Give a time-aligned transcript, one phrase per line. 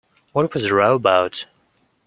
[0.33, 1.45] What was the row about?